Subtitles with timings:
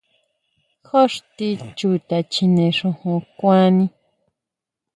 [0.87, 3.85] Jon xtín Chuta chjine xojon kuani.